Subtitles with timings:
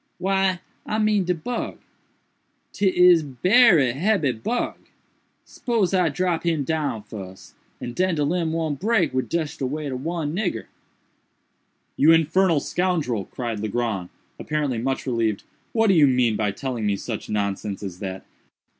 [0.17, 1.77] "Why I mean de bug.
[2.73, 4.77] 'Tis berry hebby bug.
[5.45, 9.67] Spose I drop him down fuss, and den de limb won't break wid just de
[9.67, 10.65] weight ob one nigger."
[11.97, 14.09] "You infernal scoundrel!" cried Legrand,
[14.39, 18.25] apparently much relieved, "what do you mean by telling me such nonsense as that?